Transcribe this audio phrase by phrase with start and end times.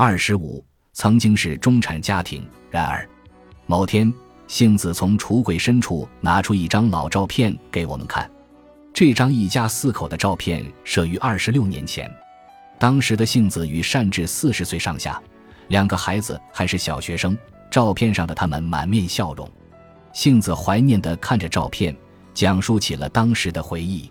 [0.00, 3.04] 二十五，曾经是中产家庭，然而，
[3.66, 4.14] 某天，
[4.46, 8.30] 杏子从橱柜深处拿出一张老照片给我们看。
[8.94, 12.08] 这张一家四口的照片摄于二十六年前，
[12.78, 15.20] 当时的杏子与善治四十岁上下，
[15.66, 17.36] 两个孩子还是小学生。
[17.68, 19.50] 照片上的他们满面笑容。
[20.12, 21.92] 杏子怀念地看着照片，
[22.32, 24.08] 讲述起了当时的回忆。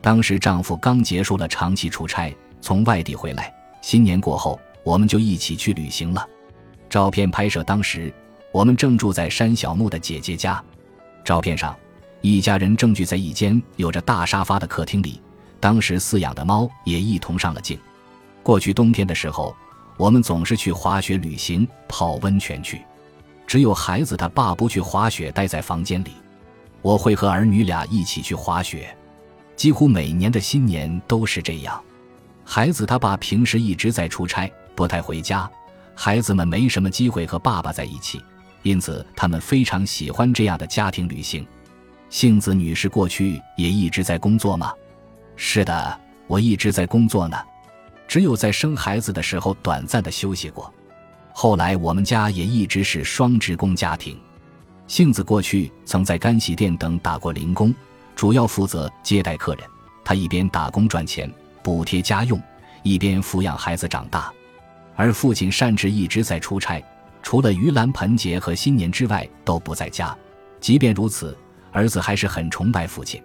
[0.00, 3.52] 当时丈夫刚结束了长期出差，从外地回来。
[3.82, 4.58] 新年过后，
[4.88, 6.26] 我们就一起去旅行了。
[6.88, 8.10] 照片拍摄当时，
[8.50, 10.64] 我们正住在山小木的姐姐家。
[11.22, 11.76] 照片上，
[12.22, 15.20] 一家人正聚在一间有着大沙发的客厅里。
[15.60, 17.78] 当时饲养的猫也一同上了镜。
[18.42, 19.54] 过去冬天的时候，
[19.98, 22.80] 我们总是去滑雪旅行、泡温泉去。
[23.46, 26.12] 只有孩子他爸不去滑雪，待在房间里。
[26.80, 28.96] 我会和儿女俩一起去滑雪，
[29.54, 31.78] 几乎每年的新年都是这样。
[32.42, 35.50] 孩子他爸平时一直在出差，不太回家，
[35.92, 38.22] 孩子们没什么机会和爸爸在一起，
[38.62, 41.44] 因此他们非常喜欢这样的家庭旅行。
[42.10, 44.72] 杏子女士过去也一直在工作吗？
[45.34, 47.36] 是的，我一直在工作呢，
[48.06, 50.72] 只有在生孩子的时候短暂的休息过。
[51.32, 54.16] 后来我们家也一直是双职工家庭，
[54.86, 57.74] 杏子过去曾在干洗店等打过零工，
[58.14, 59.64] 主要负责接待客人。
[60.04, 61.28] 她一边打工赚钱
[61.64, 62.40] 补贴家用，
[62.84, 64.32] 一边抚养孩子长大。
[64.98, 66.82] 而父亲善治一直在出差，
[67.22, 70.14] 除了盂兰盆节和新年之外都不在家。
[70.60, 71.38] 即便如此，
[71.70, 73.22] 儿子还是很崇拜父亲，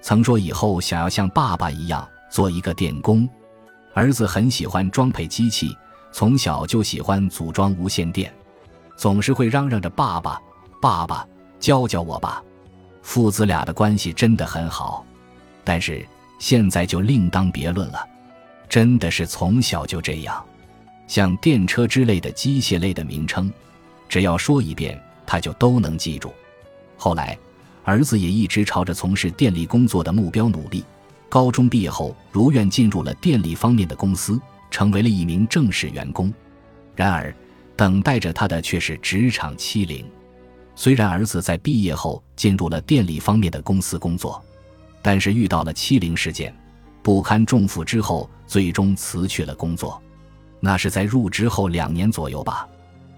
[0.00, 3.28] 曾说以后想要像爸爸一样做一个电工。
[3.92, 5.76] 儿子很喜欢装配机器。
[6.12, 8.32] 从小就喜欢组装无线电，
[8.96, 10.40] 总是会嚷嚷着“爸爸，
[10.80, 11.24] 爸爸，
[11.60, 12.42] 教教我吧”。
[13.00, 15.06] 父子俩的关系真的很好，
[15.62, 16.04] 但是
[16.40, 18.04] 现在就另当别论了。
[18.68, 20.44] 真的是从小就这样，
[21.10, 23.52] 像电车之类的机械类的名称，
[24.08, 26.32] 只要说一遍，他就都能记住。
[26.96, 27.36] 后来，
[27.82, 30.84] 儿子也一直朝着从事电力工作的目标努力。
[31.28, 34.40] 高中毕业后，如愿进入了电力方面的公司。
[34.70, 36.32] 成为了一名正式员工，
[36.94, 37.34] 然而，
[37.74, 40.08] 等待着他的却是职场欺凌。
[40.76, 44.40] 虽然儿子在毕业后进入了电力方面的公司工作，
[45.02, 46.56] 但是遇到了欺凌事件，
[47.02, 50.00] 不堪重负之后，最终辞去了工作。
[50.60, 52.68] 那是在入职后两年左右吧。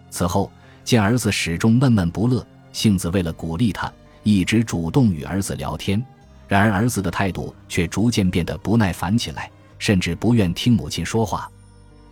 [0.09, 0.51] 此后，
[0.85, 3.93] 见儿子始终闷闷不乐，杏子为了鼓励他，
[4.23, 6.03] 一直主动与儿子聊天。
[6.49, 9.51] 然而，儿子的态度却逐渐变得不耐烦起来。
[9.79, 11.51] 甚至不愿听母亲说话，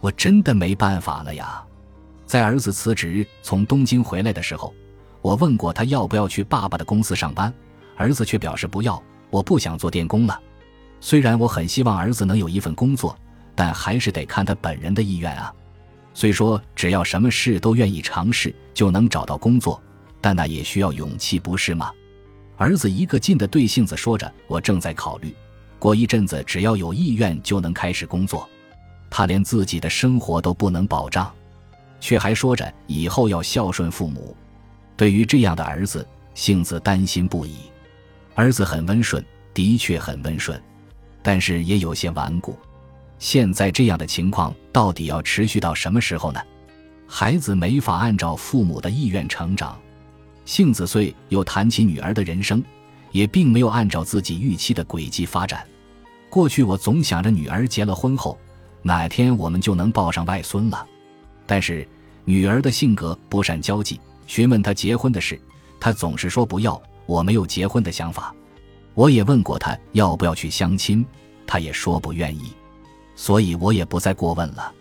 [0.00, 1.62] 我真的没办法了呀。
[2.26, 4.74] 在儿子辞职从东京回来的时候，
[5.22, 7.54] 我问过他要不要去爸爸的公司上班，
[7.96, 9.00] 儿子却表示不要。
[9.30, 10.36] 我不想做电工了。
[11.00, 13.16] 虽然我很希望儿子能有一份工作，
[13.54, 15.52] 但还是得看他本人的意愿啊。
[16.12, 19.80] 虽说只要什么事都愿意尝试就能找到工作，
[20.20, 21.92] 但那也需要勇气，不是吗？
[22.56, 25.34] 儿子一个劲地对杏子说着：“我正在考虑。”
[25.78, 28.46] 过一阵子，只要有意愿就能开始工作。
[29.08, 31.32] 他连自己的生活都不能保障，
[32.00, 34.36] 却还说着以后要孝顺父母。
[34.96, 37.56] 对于这样的儿子，杏子担心不已。
[38.34, 39.24] 儿子很温顺，
[39.54, 40.62] 的确很温顺，
[41.22, 42.58] 但是也有些顽固。
[43.20, 46.40] 现在这样的情况到底要持续到什么时候呢？
[47.06, 49.80] 孩子没法按照父母的意愿成长。
[50.44, 52.60] 杏子虽又谈起女儿的人生。
[53.12, 55.66] 也并没有按照自己预期的轨迹发展。
[56.28, 58.38] 过去我总想着女儿结了婚后，
[58.82, 60.86] 哪天我们就能抱上外孙了。
[61.46, 61.86] 但是
[62.24, 65.40] 女儿的性格不善交际，询问她结婚的事，
[65.80, 68.32] 她总是说不要，我没有结婚的想法。
[68.94, 71.04] 我也问过她要不要去相亲，
[71.46, 72.52] 她也说不愿意，
[73.20, 74.72] 所以我也不再过问了。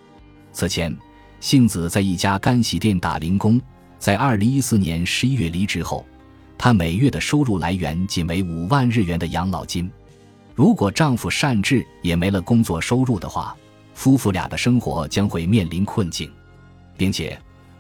[0.54, 0.98] 此前，
[1.42, 3.60] 杏子在一家干洗店打零工，
[3.98, 6.06] 在二零一四年十一月离职后。
[6.58, 9.92] 她每月的收入来源仅为五万日元的养老金，
[10.56, 13.54] 如果丈夫善治也没了工作收入的话，
[13.94, 16.32] 夫妇俩的生活将会面临困境，
[16.96, 17.38] 并且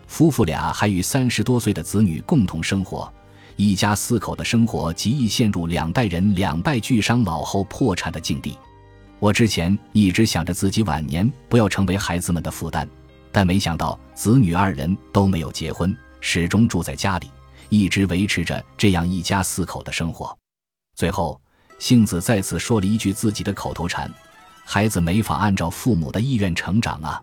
[0.07, 3.09] 夫妇俩还与三十多岁的子女共同生活，
[3.55, 8.57] 一家四口的生活极易陷入两代人两败俱伤、老后破产的境地。
[9.19, 12.87] 我之前一直想着自己晚年不要成为孩子们的负担，
[13.31, 17.29] 但没想到子女二人都没有结婚，始终住在家里。
[17.67, 20.35] 一直维持着这样一家四口的生活，
[20.95, 21.39] 最后，
[21.77, 24.11] 杏子再次说了一句自己的口头禅
[24.65, 27.21] ：“孩子没法按照父母的意愿成长啊。”